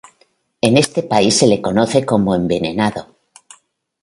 [0.61, 3.15] En este país se le conoce como envenenado.